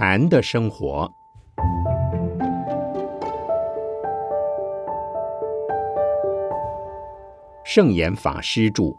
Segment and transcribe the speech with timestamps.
[0.00, 1.12] 禅的生活。
[7.64, 8.96] 圣严法师著。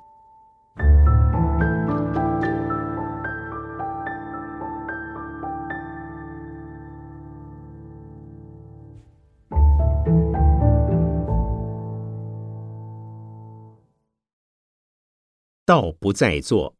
[15.65, 16.75] 道不在坐。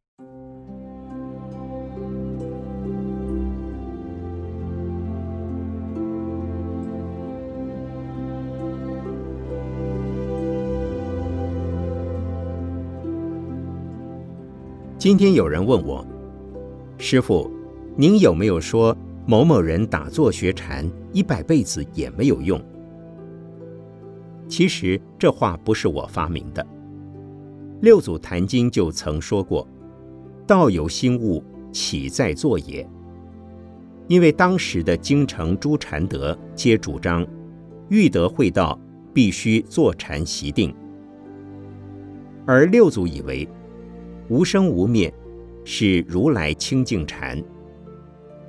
[15.00, 16.06] 今天有人问我，
[16.98, 17.50] 师傅，
[17.96, 18.94] 您有没有说
[19.26, 22.60] 某某人打坐学禅一百辈子也没有用？
[24.46, 26.66] 其实这话不是我发明的。
[27.80, 29.66] 六祖坛经就曾说过
[30.46, 32.86] ：“道有心悟，岂在坐也？”
[34.06, 37.26] 因为当时的京城诸禅德皆主张，
[37.88, 38.78] 欲得会道，
[39.14, 40.74] 必须坐禅习定。
[42.44, 43.48] 而六祖以为，
[44.30, 45.12] 无生无灭
[45.64, 47.42] 是如来清净禅，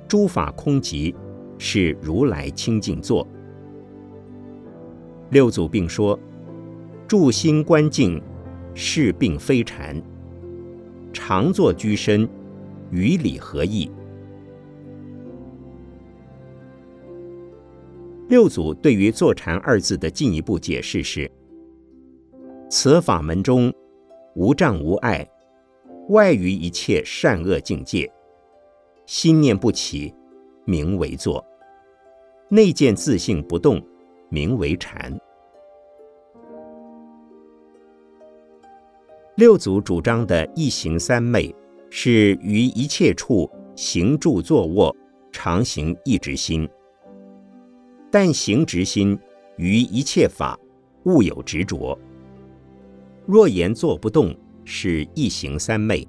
[0.08, 1.14] 诸法空寂
[1.58, 3.26] 是如来清净坐。
[5.30, 6.18] 六祖并说
[7.06, 8.22] ：“住心观境。”
[8.74, 10.02] 是并非禅，
[11.12, 12.26] 常坐居身，
[12.90, 13.90] 与理合意。
[18.30, 21.30] 六祖对于坐禅二字的进一步解释是：
[22.70, 23.70] 此法门中
[24.34, 25.28] 无障无碍，
[26.12, 28.10] 外于一切善恶境界，
[29.06, 30.14] 心念不起，
[30.66, 31.42] 名为坐；
[32.50, 33.82] 内见自性不动，
[34.28, 35.18] 名为禅。
[39.36, 41.52] 六祖主张的一行三昧，
[41.88, 44.94] 是于一切处行住坐卧
[45.32, 46.68] 常行一直心。
[48.10, 49.18] 但行直心
[49.56, 50.60] 于一切法
[51.04, 51.98] 勿有执着。
[53.24, 56.06] 若言坐不动是一行三昧，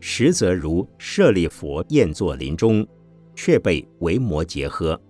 [0.00, 2.86] 实则如舍利佛宴坐林中，
[3.34, 5.00] 却被为魔结合。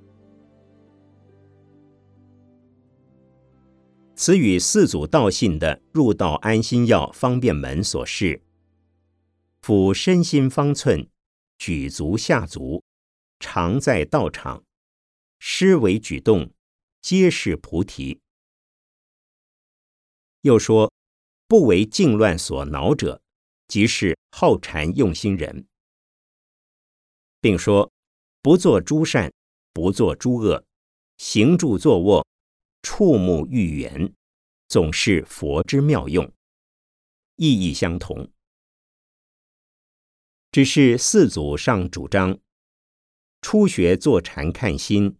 [4.16, 8.40] 此与四祖道信的入道安心药方便门所示。
[9.60, 11.08] 抚身心方寸，
[11.58, 12.82] 举足下足，
[13.40, 14.62] 常在道场，
[15.38, 16.50] 施为举动，
[17.00, 18.20] 皆是菩提。
[20.42, 20.92] 又说，
[21.54, 23.22] 不为境乱所恼者，
[23.68, 25.68] 即是好禅用心人，
[27.40, 27.92] 并说，
[28.42, 29.32] 不做诸善，
[29.72, 30.64] 不做诸恶，
[31.16, 32.26] 行住坐卧。
[32.82, 34.12] 触目欲缘，
[34.66, 36.28] 总是佛之妙用，
[37.36, 38.28] 意义相同。
[40.50, 42.36] 只是四祖上主张，
[43.42, 45.16] 初学坐禅看心，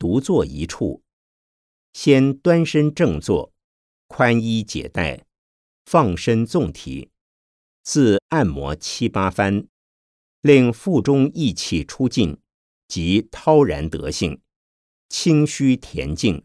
[0.00, 1.04] 独坐一处，
[1.92, 3.52] 先端身正坐，
[4.08, 5.24] 宽衣解带，
[5.84, 7.10] 放身纵体，
[7.82, 9.66] 自按摩七八番，
[10.40, 12.38] 令腹中意气出尽，
[12.88, 14.40] 即滔然得性，
[15.08, 16.44] 清虚恬静。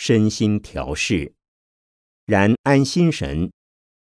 [0.00, 1.34] 身心调适，
[2.24, 3.50] 然安心神，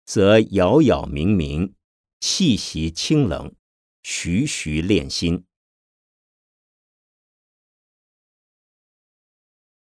[0.05, 1.73] 则杳杳冥冥，
[2.19, 3.53] 气息清冷，
[4.01, 5.45] 徐徐练心。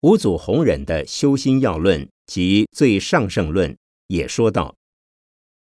[0.01, 3.79] 五祖弘忍的修心要论及最上圣论
[4.13, 4.77] 也说道：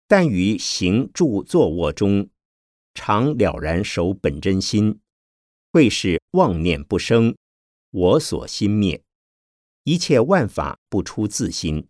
[0.08, 2.30] 但于行住坐卧中，
[2.94, 5.02] 常了然守本真心，
[5.74, 7.36] 会是妄念不生，
[7.90, 9.04] 我所心灭。
[9.84, 11.90] 一切万法不出自心，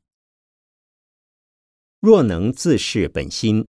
[1.99, 3.67] 若能自视本心，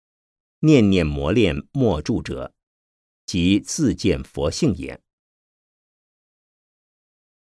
[0.61, 2.55] 念念磨练莫住者，
[3.27, 4.99] 即自见佛性也。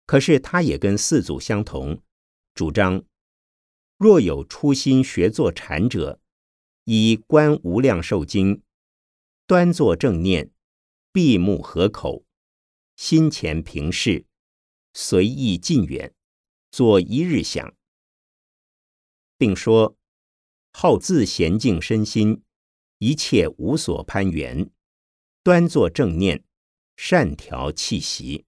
[0.06, 2.02] 可是他也跟四祖相同，
[2.53, 3.03] 主张
[4.00, 6.22] 若有初心学作禅者，
[6.85, 8.64] 以观无量寿经，
[9.46, 10.52] 端坐正念，
[11.12, 12.23] 闭目合口，
[12.96, 14.26] 心前平视，
[14.94, 16.16] 随意近远。
[16.72, 17.76] 做一日想，
[19.38, 19.97] 并说：
[20.72, 22.41] 好自娴静身心，
[23.00, 24.72] 一切无所攀缘，
[25.44, 26.46] 端坐正念，
[26.96, 28.46] 善调气息。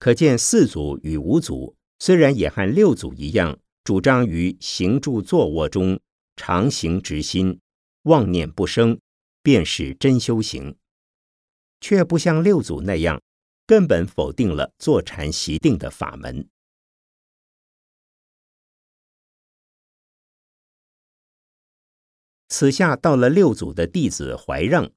[0.00, 6.00] 可见四祖与五祖虽然也和六祖一样，主张于行住坐卧中
[6.36, 7.60] 常行直心，
[8.02, 8.98] 妄念不生，
[9.42, 10.76] 便是真修行，
[11.80, 13.22] 却不像六祖那样。
[13.66, 16.48] 根本否定了坐禅习定的法门。
[22.48, 24.90] 此下到了六祖的弟子怀让，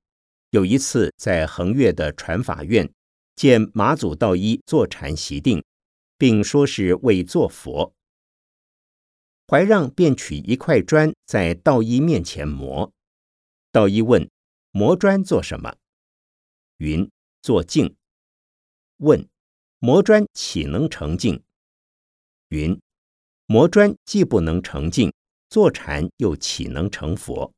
[0.52, 2.90] 有一次在横岳的传法院
[3.36, 5.62] 见马祖道一坐禅习定，
[6.22, 7.96] 并说是为做佛。
[9.48, 12.94] 怀让便取一块砖在道一面前磨。
[13.72, 14.30] 道一问
[14.70, 15.78] ：“磨砖做什么？”
[16.78, 17.10] 云
[17.42, 17.96] ：“做镜。”
[18.98, 19.28] 问
[19.82, 21.42] ：“磨砖岂能成镜？”
[22.50, 22.80] 云
[23.48, 25.12] ：“磨砖既不能成镜，
[25.50, 27.52] 坐禅又岂能成佛？”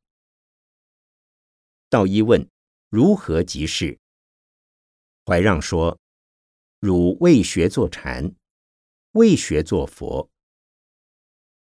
[1.90, 2.48] 道一问。
[2.88, 3.98] 如何即是？
[5.26, 5.98] 怀让说
[6.80, 8.34] ：“汝未学坐禅，
[9.14, 10.30] 未学坐佛。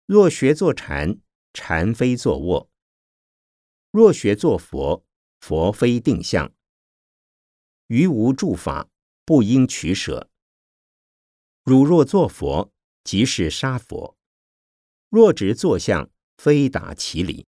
[0.06, 1.20] 若学坐禅，
[1.54, 2.70] 禅非坐卧；
[3.92, 5.06] 若学坐佛，
[5.40, 6.54] 佛非定相。
[7.88, 8.90] 于无住法，
[9.26, 10.30] 不应取舍。
[11.64, 12.72] 汝若作佛，
[13.04, 14.18] 即是杀佛；
[15.10, 17.48] 若执坐相，非达其理。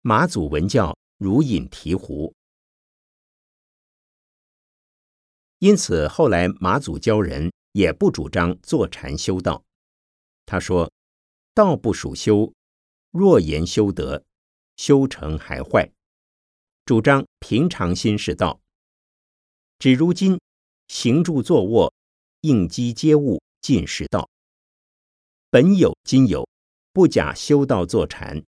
[0.00, 2.32] 马祖闻教。”如饮醍醐，
[5.58, 9.64] 因此后来马祖教人也不主张坐禅修道。
[10.46, 10.92] 他说
[11.54, 12.52] ：“道不属修，
[13.10, 14.24] 若言修德，
[14.76, 15.90] 修成还坏。
[16.84, 18.60] 主张平常心是道。
[19.78, 20.40] 只如今
[20.88, 21.94] 行住坐卧、
[22.40, 24.28] 应机接物，尽是道。
[25.50, 26.48] 本有今有，
[26.92, 28.44] 不假修道坐禅，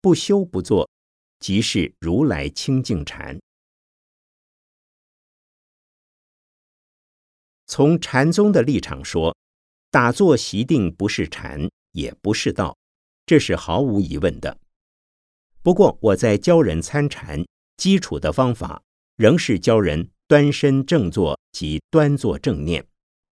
[0.00, 0.88] 不修不坐。”
[1.38, 3.38] 即是如来清净禅。
[7.76, 9.36] 从禅宗的立场说，
[9.90, 12.74] 打坐习定不是禅，也不是道，
[13.26, 14.58] 这是毫无疑问的。
[15.62, 17.44] 不过，我在教人参禅
[17.76, 18.82] 基础的方法，
[19.16, 22.82] 仍是教人端身正坐及端坐正念，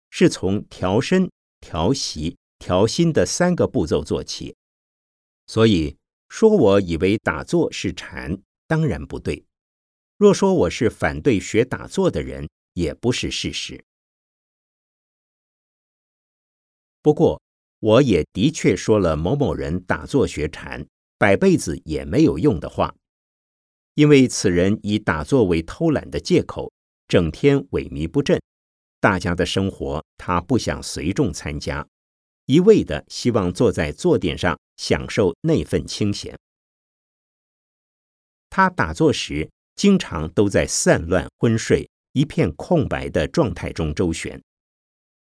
[0.08, 4.56] 是从调身、调息、调心的三个步骤做起，
[5.48, 5.94] 所以。
[6.30, 9.44] 说我以为打坐是禅，当然不对；
[10.16, 13.84] 若说我是反对学打坐的人，也不是事实。
[17.02, 17.40] 不过，
[17.78, 20.86] 我也的确说了某某人打坐学禅，
[21.18, 22.94] 百辈子也没有用的话，
[23.94, 26.72] 因为此人以打坐为偷懒的借口，
[27.08, 28.40] 整天萎靡不振，
[29.00, 31.86] 大家的生活他不想随众参加。
[32.46, 36.36] 一味的希望坐在坐垫上享受那份清闲。
[38.50, 44.42] 他打坐时，经常都在散乱昏睡、一片空白的状态中周旋。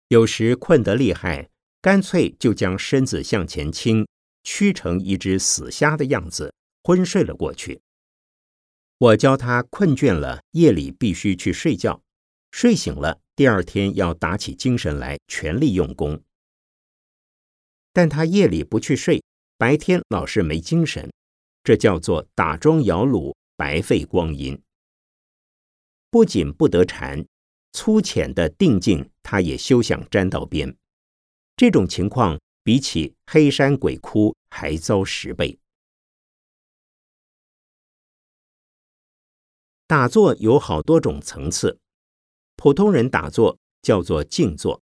[0.08, 4.06] 有时困得厉害，干脆就将身子向前倾，
[4.42, 6.52] 屈成一只死虾的样子，
[6.82, 7.80] 昏睡了过去。
[8.98, 12.02] 我教他困倦了，夜里必须去睡觉，
[12.50, 16.20] 睡醒了，第二天要打起精神来，全力用功。
[17.92, 19.22] 但他夜里不去睡，
[19.56, 21.12] 白天老是没精神，
[21.62, 24.60] 这叫做打桩摇橹，白费光阴。
[26.10, 27.24] 不仅不得禅，
[27.72, 30.76] 粗浅的定境他也休想沾到边。
[31.58, 35.58] 这种情况比起黑山鬼哭还糟十倍。
[39.88, 41.81] 打坐有好多种层次，
[42.55, 44.81] 普通人打坐叫做静坐，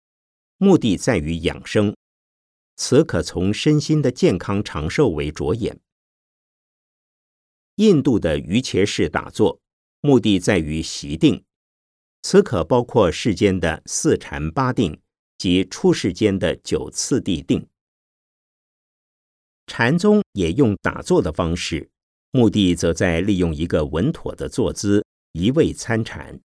[0.56, 1.94] 目的在于养生。
[2.74, 5.78] 此可从身心的健康长寿为着眼。
[7.76, 9.60] 印度的瑜伽式打坐，
[10.00, 11.44] 目的在于习定，
[12.22, 15.00] 此可包括世间的四禅八定
[15.38, 17.66] 及出世间的九次第定。
[19.66, 21.90] 禅宗也用打坐的方式，
[22.30, 26.40] 目的则在利用一个稳妥的坐姿，一味参禅。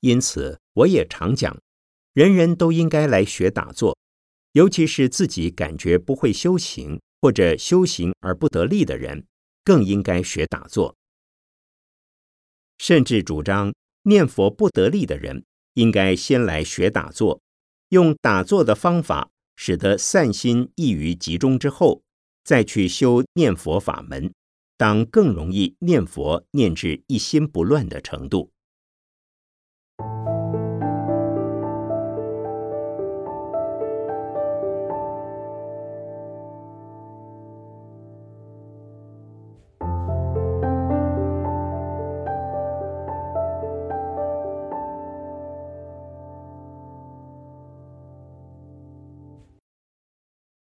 [0.00, 1.60] 因此，我也常讲。
[2.12, 3.96] 人人都应该来学打坐，
[4.52, 9.26] 尤其是自己感觉不会修行或者修行而不得力的人，
[9.62, 10.96] 更应该学打坐。
[12.78, 13.72] 甚至主张
[14.02, 15.44] 念佛不得力的人，
[15.80, 17.40] 应该先来学打坐，
[17.88, 22.02] 用打坐的方法，使得散心易于集中之后，
[22.44, 24.30] 再去修念佛法门，
[24.76, 28.50] 当更容易念佛念至一心不乱的程度。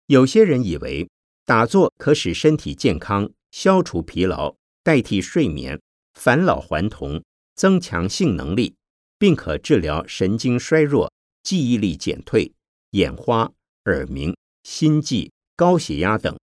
[0.09, 1.07] 有些人以为
[1.45, 5.79] 打坐可使身体健康、消除疲劳、代替睡眠、
[6.15, 7.23] 返老还童、
[7.53, 8.75] 增强性能力，
[9.19, 11.13] 并可治疗神经衰弱、
[11.43, 12.51] 记忆力减退、
[12.89, 13.51] 眼花、
[13.85, 16.35] 耳鸣、心悸、高血压等。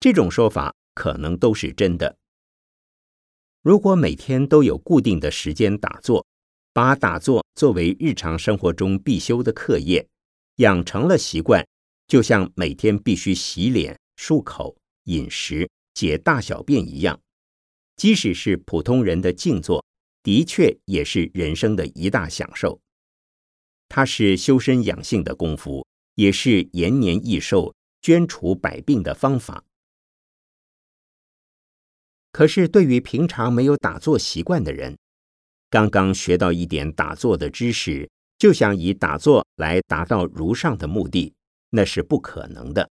[0.00, 2.16] 这种说法可能都是真的。
[3.60, 6.26] 如果每天都有固定的时间打坐，
[6.72, 10.08] 把打坐作为日常生活中必修的课业，
[10.56, 11.68] 养成了习惯，
[12.08, 17.20] 就像每天必须洗脸、漱口、饮食、解大小便一样。
[17.96, 19.84] 即使是普通人的静坐，
[20.22, 22.80] 的确也是人生的一大享受。
[23.88, 29.64] 它是修身养性的功夫，也是延年益寿、捐除百病的方法。
[32.30, 34.96] 可是，对于平常没有打坐习惯的人，
[35.70, 41.34] 刚刚学到一点打坐的知识，就想以打坐来达到如上的目的，
[41.70, 42.90] 那是不可能的。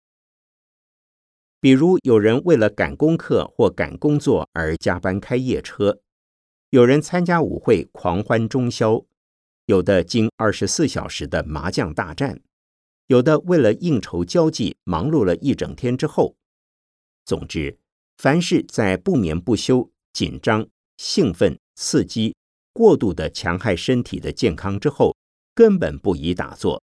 [1.60, 6.00] 比如，有人为了赶功课或赶工作而加班开夜车；
[6.70, 9.06] 有人参加舞会狂欢中宵；
[9.66, 12.38] 有的经二十四小时的麻将大战；
[13.06, 16.34] 有的为了应酬交际忙碌了一整天之后。
[17.24, 17.78] 总之，
[18.16, 22.34] 凡是在不眠不休、紧张、兴奋、刺激、
[22.72, 25.14] 过度的强害身体的健康之后，
[25.54, 26.82] 根本不宜打坐。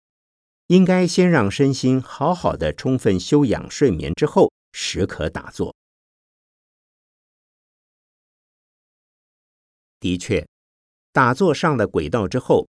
[0.72, 4.50] 应该先让身心好好的充分休养睡眠之后。
[4.72, 5.76] 时可打坐。
[10.00, 10.48] 的确，
[11.12, 12.70] 打坐上了轨道之后，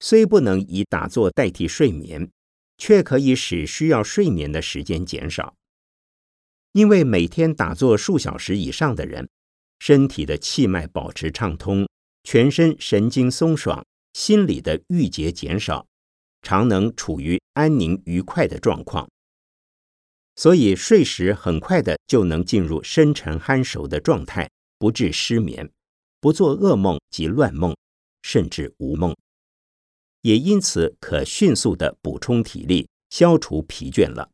[0.00, 2.30] 虽不能以打坐代替睡眠，
[2.78, 5.54] 却可以使需要睡眠的时间减少。
[6.72, 9.28] 因为每天打坐数小时以上的人，
[9.78, 11.86] 身体的气脉保持畅通，
[12.24, 15.86] 全身神经松爽，心理的郁结减少，
[16.42, 19.08] 常能处于安宁愉快的状况。
[20.34, 25.70] 所以睡时很快的就能进入深沉酣熟的状态，不致失眠，
[26.20, 27.76] 不做噩梦及乱梦，
[28.22, 29.14] 甚至无梦，
[30.22, 34.30] 也因此可迅速的补充体力，消除疲倦了。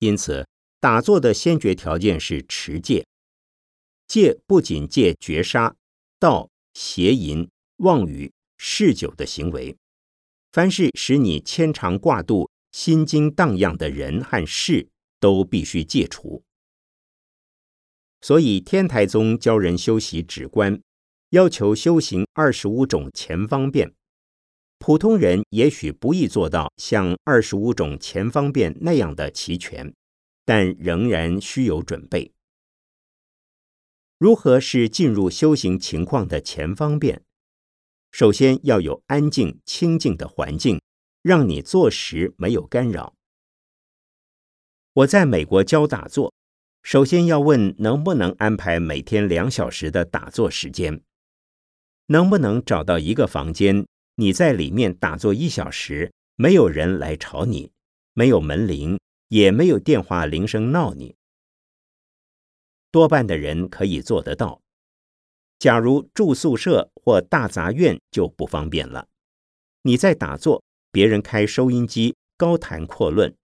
[0.00, 0.46] 因此，
[0.80, 3.06] 打坐的先决条件是持戒，
[4.06, 5.74] 戒不仅戒绝杀、
[6.18, 9.76] 盗、邪淫、妄语、嗜酒的行为。
[10.52, 14.88] 凡是使你牵肠挂肚、心惊荡漾的人和事，
[15.18, 16.42] 都必须戒除。
[18.20, 20.80] 所以，天台宗教人修习止观，
[21.30, 23.92] 要求修行二十五种前方便。
[24.78, 29.92] 普通人也许不易做到像二十五种前方便那样的齐全，
[30.44, 32.32] 但仍然需有准备。
[34.18, 37.22] 如何是进入修行情况的前方便？
[38.14, 40.80] 首先要有安静清静的环境，
[41.20, 43.16] 让你坐时没有干扰。
[44.92, 46.32] 我在美国教打坐，
[46.84, 51.02] 首先要问能不能安排每天两小时的打坐时间，
[52.06, 57.72] 能不能找到一个房间，你在里面打坐一小时，没有人来吵你，
[58.12, 61.16] 没有门铃，也没有电话铃声闹你。
[62.92, 64.60] 多半的人可以做得到。
[65.64, 69.08] 假如住宿舍或大杂院就不方便了。
[69.80, 73.34] 你在打坐，别人开收音机高谈阔论，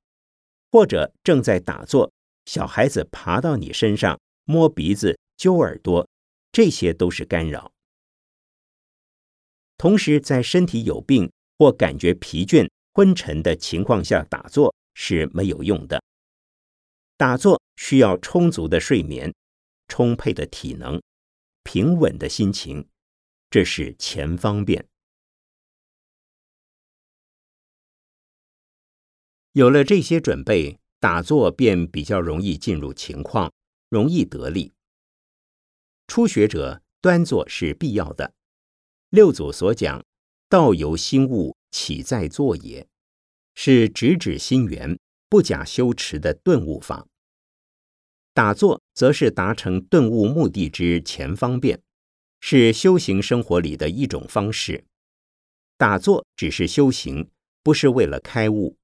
[0.71, 2.13] 或者正在打坐，
[2.45, 6.07] 小孩子爬到你身上摸鼻子、揪耳朵，
[6.53, 7.73] 这些都是干扰。
[9.79, 15.99] 同时，在身体有病或感觉疲倦、昏沉的情况下打坐是没有用的。
[17.17, 19.33] 打坐需要充足的睡眠、
[19.89, 21.01] 充沛的体能。
[21.63, 22.89] 平稳的心情，
[23.51, 24.87] 这是前方便。
[29.53, 33.53] 有了这些准备，打坐便比较容易进入情况，
[33.89, 34.73] 容易得力。
[36.07, 38.33] 初学者端坐是必要的。
[39.11, 40.05] 六祖所讲
[40.49, 42.89] “道由心悟，起在坐也”，
[43.55, 44.99] 是直指心源、
[45.29, 47.07] 不假修持的顿悟法。
[48.41, 51.79] 打坐则是达成顿悟目的之前方便，
[52.41, 54.83] 是修行生活里的一种方式。
[55.77, 57.29] 打坐只是修行，
[57.63, 58.79] 不是为了开悟。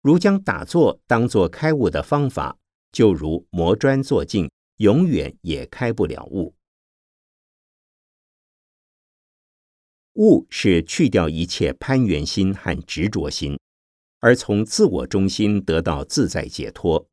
[0.00, 2.56] 如将打坐当作开悟的方法，
[2.90, 6.54] 就如磨砖做镜，永远也开不了悟。
[10.14, 13.60] 悟是去掉一切攀缘心和执着心，
[14.20, 17.06] 而从自我中心得到自在解脱。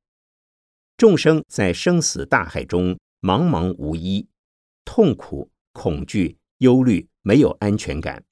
[0.98, 4.30] 众生在生死大海中茫茫无依，
[4.86, 8.24] 痛苦、恐惧、忧虑，没有安全感。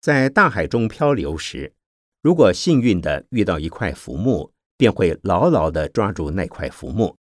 [0.00, 1.74] 在大海中漂流时，
[2.22, 7.14] 如果幸运的遇到一块浮木，便会牢牢的抓住那块浮木，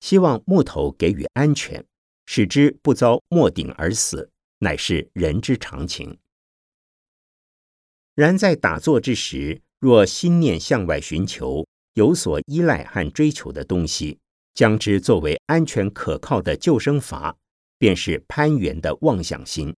[0.00, 1.86] 希望木头给予安全，
[2.26, 6.18] 使之不遭没顶而死，乃是人之常情。
[8.16, 11.66] 然在打坐之时，若心念向外寻求，
[12.00, 14.18] 有所依赖和追求的东西，
[14.54, 17.36] 将之作为安全可靠的救生筏，
[17.76, 19.74] 便是攀援的妄想心；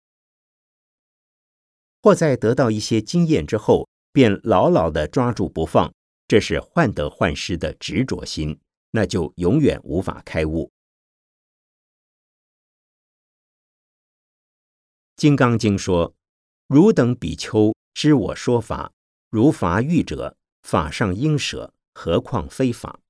[2.01, 5.93] 或在得到一些经验之后，便牢牢的抓住不放，
[6.29, 8.61] 这是患得患失的执着心，
[8.93, 10.67] 那就永远无法开悟。
[15.17, 16.15] 《金刚经》说
[16.69, 18.93] ：“汝等比丘知我说法，
[19.29, 23.01] 如法欲者，法上应舍，何况非法？”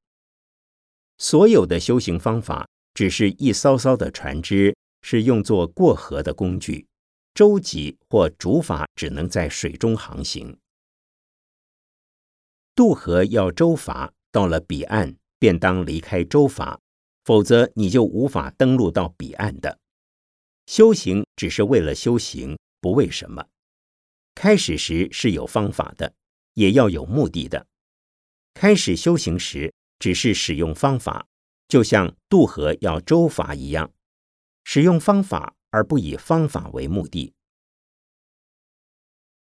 [1.19, 6.87] 所有的修行方法，只是一艘艘的船只，是用作过河的工具。
[7.35, 10.59] 舟楫或竹筏只能在水中航行。
[12.75, 16.79] 渡河要舟筏，到了彼岸便当离开舟筏，
[17.25, 19.79] 否则你就无法登陆到彼岸的。
[20.67, 23.47] 修行只是为了修行，不为什么。
[24.35, 26.13] 开始时是有方法的，
[26.55, 27.67] 也要有目的的。
[28.55, 31.27] 开始修行时只是使用方法，
[31.69, 33.93] 就像渡河要舟筏一样，
[34.65, 37.33] 使用方法而不以方法为目的。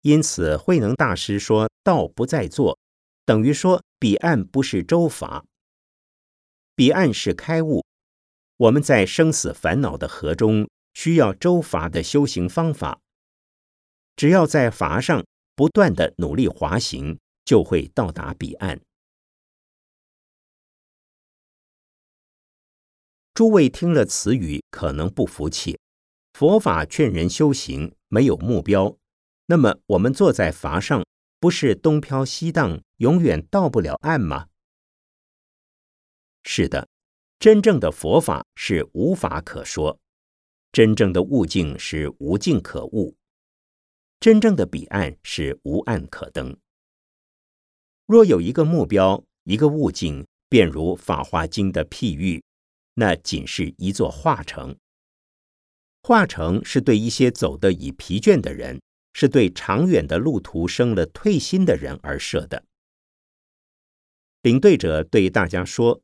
[0.01, 2.77] 因此，慧能大师说道不在做，
[3.25, 5.43] 等于说彼岸不是舟筏，
[6.75, 7.83] 彼岸是开悟。
[8.57, 10.67] 我们在生死烦恼的河中。
[10.93, 12.99] 需要周法的修行方法，
[14.15, 15.23] 只要在筏上
[15.55, 18.81] 不断的努力滑行，就会到达彼岸。
[23.37, 25.77] 诸位听了此语，可能不服气。
[26.33, 28.97] 佛法劝人修行，没有目标，
[29.45, 31.05] 那么我们坐在筏上，
[31.39, 34.47] 不是东飘西荡，永远到不了岸吗？
[36.45, 36.89] 是的，
[37.37, 39.99] 真正的佛法是无法可说。
[40.71, 43.15] 真正的悟境是无境可悟，
[44.19, 46.57] 真正的彼岸是无岸可登。
[48.07, 52.43] 若有一个目标，一个悟境，便如《法华经》的譬喻，
[52.99, 54.75] 那仅是一座化城。
[56.01, 58.81] 化城是对一些走得已疲倦的人，
[59.13, 62.65] 是对长远的路途生了退心的人而设的。
[64.41, 66.01] 领队者对大家说：“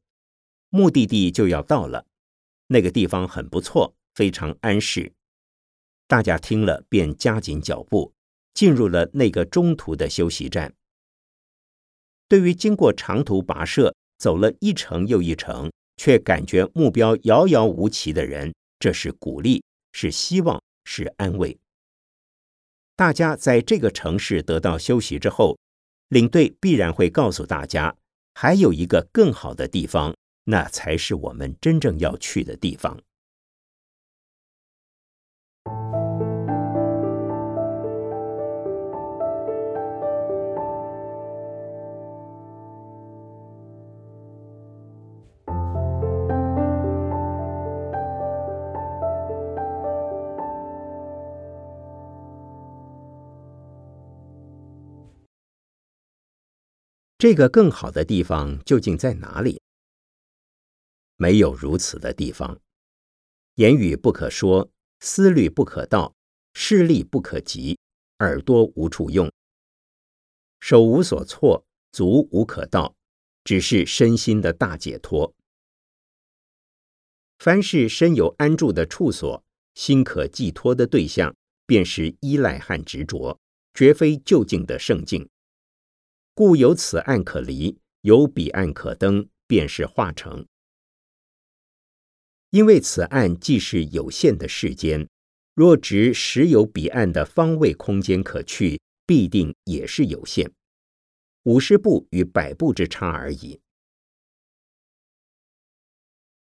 [0.69, 2.05] 目的地就要到了，
[2.67, 5.11] 那个地方很不错。”非常安适，
[6.05, 8.13] 大家听了便加紧脚步，
[8.53, 10.75] 进入了那个中途的休息站。
[12.27, 21.57] 对于经过长途跋涉，走了一程又一程，却感觉目标遥遥无期的人，这是鼓励，是希望，是安慰。
[22.95, 25.57] 大家在这个城市得到休息之后，
[26.09, 27.95] 领队必然会告诉大家，
[28.35, 32.99] 还有一个更好的地方，那才是我们真正要去的地方。
[57.23, 59.61] 这个更好的地方究竟在哪里？
[61.15, 62.59] 没有如此的地方。
[63.55, 66.13] 言语不可说，思虑不可道，
[66.53, 67.79] 视力不可及，
[68.19, 69.31] 耳朵无处用，
[70.59, 72.93] 手无所措，足无可到，
[73.45, 75.33] 只是身心的大解脱。
[77.39, 79.41] 凡是身有安住的处所，
[79.75, 81.33] 心可寄托的对象，
[81.65, 83.39] 便是依赖和执着，
[83.73, 85.29] 绝非就近的圣境。
[86.35, 90.47] 故有此岸可离，有彼岸可登，便是化成。
[92.49, 95.07] 因为此岸既是有限的世间，
[95.53, 100.51] 若执实有彼岸的方位空间可去，必定也是有限，
[101.43, 103.61] 五十步与百步之差而已。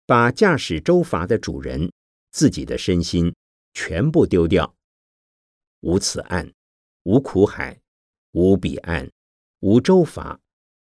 [0.06, 1.92] 把驾驶舟筏的主人
[2.30, 3.34] 自己的身心
[3.74, 4.76] 全部丢掉，
[5.80, 6.52] 无此岸，
[7.02, 7.80] 无苦海，
[8.32, 9.10] 无彼岸。
[9.62, 10.40] 无周法，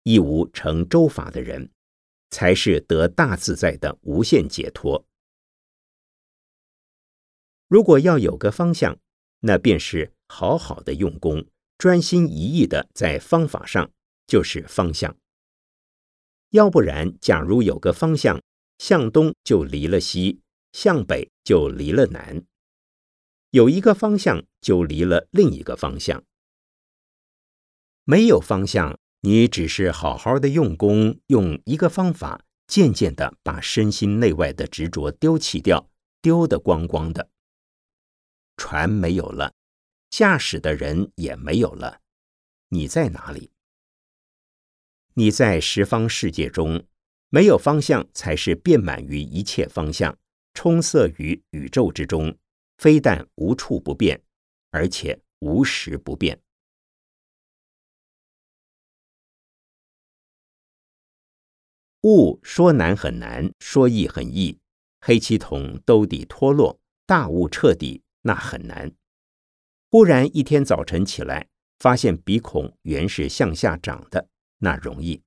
[0.04, 1.72] 亦无成周法的人，
[2.30, 5.06] 才是得大自在的无限解脱。
[7.70, 9.00] 如果要有个方向，
[9.40, 11.46] 那便是好好的用功，
[11.78, 13.90] 专心一意的在方法上，
[14.28, 15.16] 就是方向。
[16.50, 18.42] 要不然，假如有个方向，
[18.78, 20.42] 向东就离了西，
[20.74, 22.42] 向北就离了南；
[23.52, 26.22] 有一个方向，就离了另一个方向。
[28.10, 35.90] 没有方向，你只是好好的用功，用一个方法，渐渐的把身心内外的执着丢弃掉，
[36.22, 37.30] 丢得光光的。
[38.56, 39.54] 船没有了，
[40.10, 42.00] 驾驶的人也没有了，
[42.70, 43.52] 你在哪里？
[45.16, 46.88] 你在十方世界中，
[47.28, 50.18] 没有方向才是遍满于一切方向，
[50.54, 52.38] 充塞于宇宙之中，
[52.78, 54.24] 非但无处不变，
[54.72, 56.42] 而且无时不变。
[62.08, 64.58] 雾说难很难，说易很易。
[65.02, 68.94] 黑漆桶兜底脱落，大雾彻底，那很难。
[69.92, 75.22] 忽然一天早晨起来，发现鼻孔原是向下长的，那容易。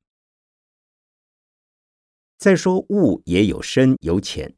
[2.39, 4.57] 再说雾也有深有浅，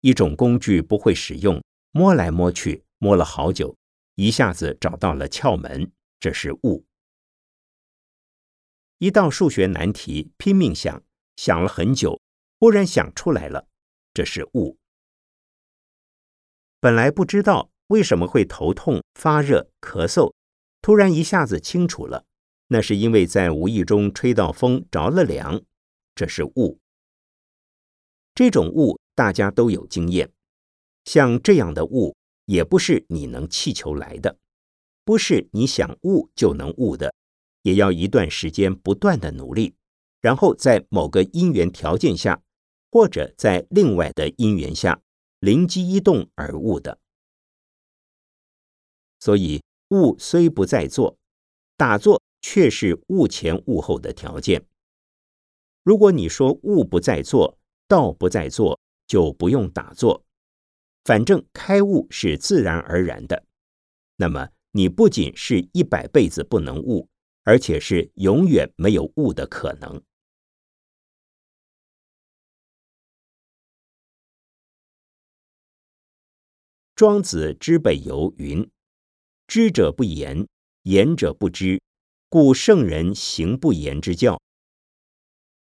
[0.00, 3.76] 一种工具不会使用，摸来摸去，摸了好久，
[4.14, 6.86] 一下子找到了窍门，这是雾。
[8.96, 11.02] 一道数学难题，拼命想。
[11.36, 12.20] 想了很久，
[12.58, 13.66] 忽然想出来了，
[14.14, 14.78] 这是悟。
[16.80, 20.32] 本来不知道为什么会头痛、发热、咳嗽，
[20.80, 22.24] 突然一下子清楚了，
[22.68, 25.62] 那是因为在无意中吹到风着了凉，
[26.14, 26.78] 这是悟。
[28.34, 30.32] 这种悟大家都有经验，
[31.04, 32.16] 像这样的悟
[32.46, 34.38] 也不是你能气求来的，
[35.04, 37.14] 不是你想悟就能悟的，
[37.62, 39.74] 也要一段时间不断的努力。
[40.22, 42.42] 然后在某个因缘条件下，
[42.90, 45.02] 或者在另外的因缘下，
[45.40, 46.98] 灵机一动而悟的。
[49.20, 51.18] 所以悟虽不在做，
[51.76, 54.64] 打坐却是悟前悟后的条件。
[55.82, 57.58] 如果你说悟不在做，
[57.88, 60.24] 道不在做，就不用打坐。
[61.04, 63.44] 反正开悟是自然而然的，
[64.16, 67.08] 那么你不仅是一百辈子不能悟，
[67.42, 70.00] 而且是永远没有悟的可能。
[76.94, 78.68] 庄子之北游云
[79.48, 80.46] ：“知者不言，
[80.82, 81.80] 言者不知，
[82.28, 84.40] 故圣人行不言之教。”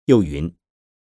[0.05, 0.55] 又云：“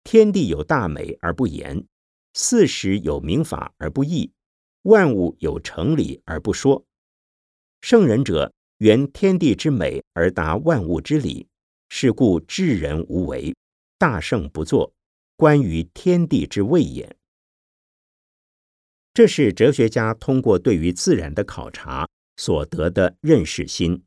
[0.05, 1.87] 天地有大美而不言，
[2.35, 4.31] 四时有明法而不议，
[4.83, 6.85] 万物有成理而不说。
[7.81, 11.48] 圣人者，原天地之美而达万物之理，
[11.88, 13.55] 是故智人无为，
[13.98, 14.92] 大圣不作，
[15.37, 17.16] 关于天地之谓也。”
[19.14, 24.03] 这是哲学家通过对于自然的考察所得的认识心，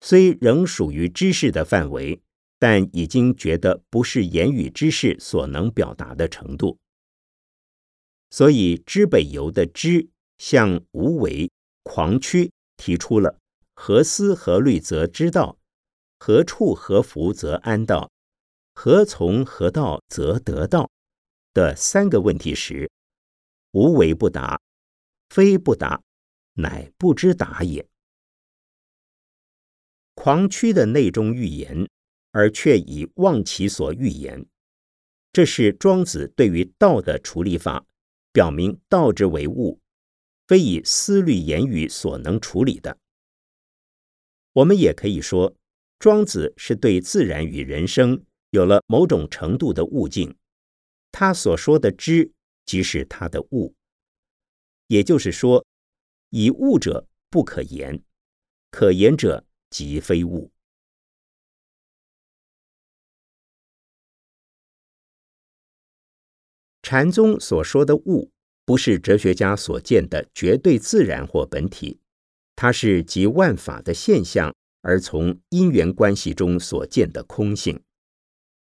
[0.00, 2.20] 虽仍属于知识的范围，
[2.58, 6.78] 但已经觉得不是言语知识所能表达的程度。
[8.30, 11.50] 所以知北游的知向无为
[11.82, 13.38] 狂曲提出了
[13.74, 15.58] 何思何虑则知道，
[16.18, 18.10] 何处何福则安道，
[18.74, 20.88] 何从何道则得道
[21.52, 22.88] 的三个问题时。
[23.76, 24.62] 无为不答，
[25.28, 26.02] 非不答，
[26.54, 27.86] 乃不知答也。
[30.14, 31.86] 狂曲的内中预言，
[32.30, 34.46] 而却以忘其所预言，
[35.30, 37.84] 这是庄子对于道的处理法，
[38.32, 39.78] 表明道之为物，
[40.46, 42.96] 非以思虑言语所能处理的。
[44.54, 45.54] 我们也可以说，
[45.98, 50.34] 庄子是对自然与人生有了某种程度的悟境，
[51.12, 52.32] 他所说的知。
[52.66, 53.74] 即是他的物，
[54.88, 55.64] 也就是说，
[56.30, 58.02] 以物者不可言，
[58.70, 60.50] 可言者即非物。
[66.82, 68.30] 禅宗所说的物，
[68.64, 72.00] 不是哲学家所见的绝对自然或本体，
[72.54, 77.82] 它是集万法的现象，而从因缘关系中所见的空性。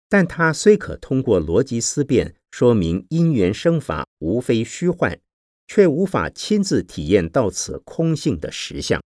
[0.09, 2.35] 但他虽可通过逻辑思辨。
[2.49, 5.19] 说明因缘生法无非虚幻，
[5.67, 8.99] 却无法亲自体验到此空性的实相。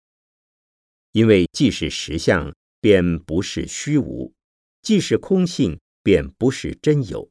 [1.10, 4.32] 因为既是实相，便不是虚无；
[4.80, 7.28] 既是空性，便不是真有。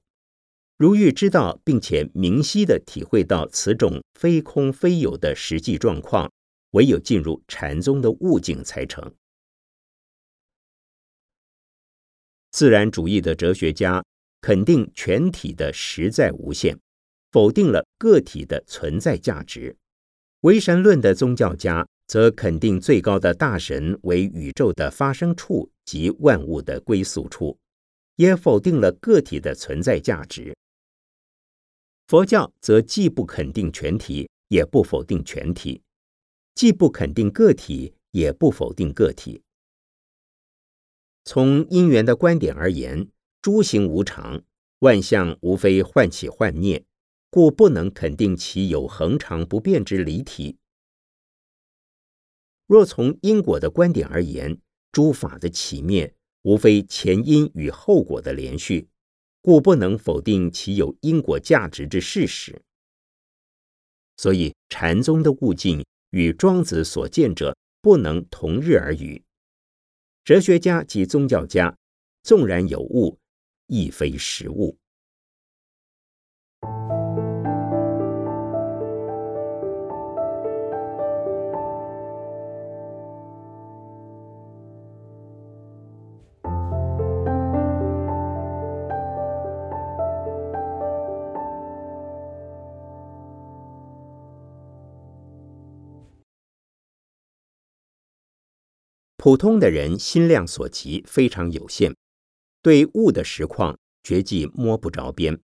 [0.77, 6.31] 如欲知道并且明晰地体会到此种非空非有的实际状况，
[6.71, 9.12] 唯有进入禅宗的悟境才成。
[12.52, 14.04] 自然主义的哲学家。
[14.44, 16.76] 肯定全体的实在无限，
[17.32, 19.78] 否定了个体的存在价值。
[20.40, 27.56] 唯神论的宗教家则肯定最高的大神为宇宙的发生处及万物的归宿处，
[28.16, 30.58] 也否定了个体的存在价值。
[32.08, 35.80] 佛教则既不肯定全体，也不否定全体；
[36.56, 39.40] 既不肯定个体，也不否定个体。
[41.23, 43.10] 从因缘的观点而言。
[43.41, 44.43] 诸行无常，
[44.81, 46.86] 万象无非幻起幻灭，
[47.31, 50.60] 故不能肯定其有恒常不变之离体。
[52.67, 54.60] 若从因果的观点而言，
[54.91, 58.89] 诸法的起灭无非前因与后果的连续，
[59.41, 62.62] 故不能否定其有因果价值之事实。
[64.17, 69.23] 所以禅宗的悟境与庄子所见者不能同日而语。
[70.23, 71.75] 哲学家及宗教家
[72.21, 73.17] 纵然有误，
[73.67, 74.77] 亦非实物。
[99.21, 101.93] 普通的人心量所及非常有限，
[102.63, 105.39] 对物的实况绝技摸不着边，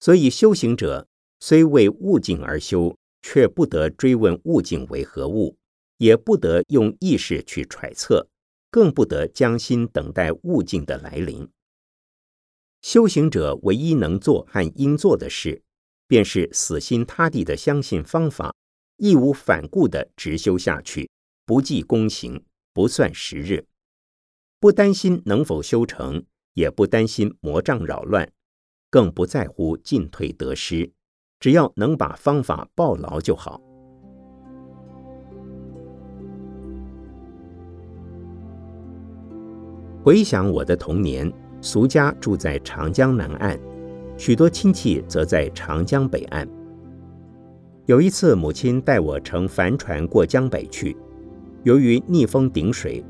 [0.00, 1.06] 所以修行者
[1.38, 5.58] 虽为物境而修，却不得追问物境为何物，
[5.98, 8.26] 也不得用意识去揣测，
[8.70, 11.46] 更不得将心等待物境的来临。
[12.80, 15.60] 修行者唯一能做和应做的事，
[16.08, 18.54] 便是死心塌地的相信方法，
[18.96, 21.10] 义无反顾的直修下去，
[21.44, 22.42] 不计功行。
[22.74, 23.66] 不算时日，
[24.58, 28.32] 不担心能否修成，也不担心魔障扰乱，
[28.88, 30.90] 更不在乎进退得失，
[31.38, 33.60] 只要能把方法抱牢就好。
[40.02, 41.30] 回想我的童年，
[41.60, 43.60] 俗家住在长江南岸，
[44.16, 46.48] 许多亲戚则在长江北岸。
[47.84, 50.96] 有一次，母亲带我乘帆船过江北去。
[51.64, 53.04] 由于逆风顶水，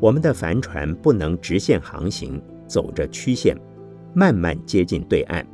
[0.00, 3.56] 我们的帆船不能直线航行，走着曲线，
[4.12, 5.46] 慢慢接近对岸。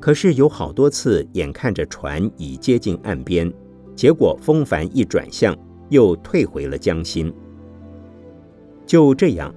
[0.00, 3.52] 可是有好多次，眼看着船已接近岸边，
[3.94, 5.56] 结果风帆一转向，
[5.90, 7.32] 又退回了江心。
[8.86, 9.54] 就这样，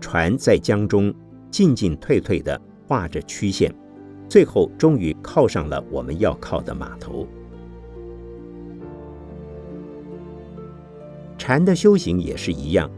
[0.00, 1.14] 船在江中
[1.50, 3.72] 进进退退地画着曲线，
[4.28, 7.26] 最后终于靠上了我们要靠的码头。
[11.48, 12.90] 禅的修行也是一样，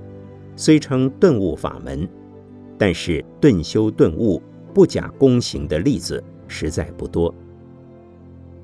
[0.57, 2.09] 虽称顿悟法门，
[2.77, 4.43] 但是顿修顿悟
[4.75, 7.33] 不假功行的例子实在不多。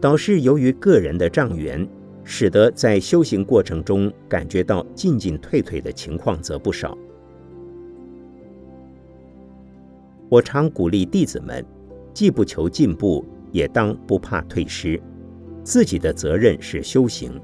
[0.00, 1.88] 导师由于个人的障缘，
[2.24, 6.98] 使得在修行过程中感觉到进进退退的情况则不少。
[10.28, 11.64] 我常鼓励弟子们，
[12.12, 15.00] 既不求进步，也当不怕退失，
[15.62, 17.40] 自己的责任是修行。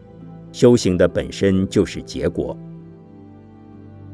[0.52, 2.56] 修行的本身就是结果。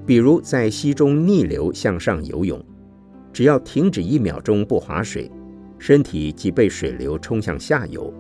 [0.07, 2.65] 比如在溪中逆流向上游泳，
[3.33, 5.31] 只要停止一秒钟不划水，
[5.79, 8.11] 身体即被水流冲向下游；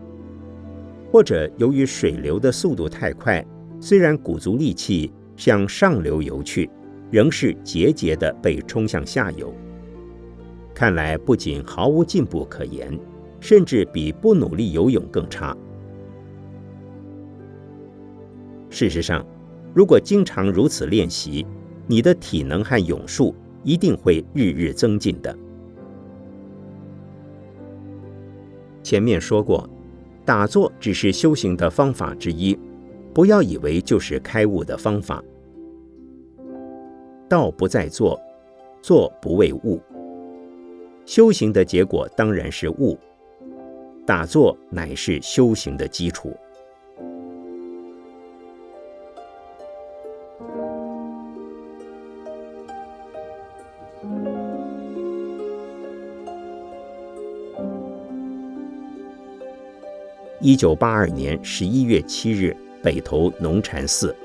[1.11, 3.43] 或者由于水流的速度太快，
[3.81, 6.69] 虽然鼓足力气向上流游去，
[7.11, 9.55] 仍是节节的被冲向下游。
[10.75, 12.97] 看来不仅毫无进步可言，
[13.41, 15.57] 甚至比不努力游泳更差。
[18.71, 19.25] 事实上，
[19.75, 21.47] 如果经常如此练习，
[21.87, 25.37] 你的体能和泳术一定会日日增进的。
[28.83, 29.69] 前面说过，
[30.25, 32.59] 打坐只是修行的方法之一，
[33.15, 35.23] 不要以为就是开悟的方法。
[37.29, 38.19] 道不在坐，
[38.81, 39.81] 坐不为悟。
[41.05, 42.99] 修行的结果当然是悟，
[44.07, 46.35] 打坐乃是修行的基础。
[60.49, 64.17] 一九八二年十一月七日，北投农禅寺。